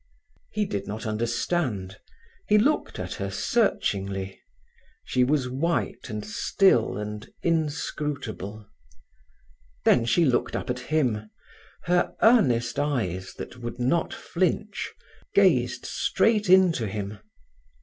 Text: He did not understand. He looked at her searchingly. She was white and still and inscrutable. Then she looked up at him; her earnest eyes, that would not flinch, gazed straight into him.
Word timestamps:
He 0.51 0.65
did 0.65 0.87
not 0.87 1.05
understand. 1.05 1.99
He 2.47 2.57
looked 2.57 2.97
at 2.97 3.13
her 3.13 3.29
searchingly. 3.29 4.41
She 5.05 5.23
was 5.23 5.47
white 5.47 6.09
and 6.09 6.25
still 6.25 6.97
and 6.97 7.29
inscrutable. 7.43 8.65
Then 9.85 10.05
she 10.05 10.25
looked 10.25 10.55
up 10.55 10.71
at 10.71 10.79
him; 10.79 11.29
her 11.83 12.15
earnest 12.23 12.79
eyes, 12.79 13.35
that 13.35 13.57
would 13.57 13.77
not 13.77 14.11
flinch, 14.11 14.91
gazed 15.35 15.85
straight 15.85 16.49
into 16.49 16.87
him. 16.87 17.19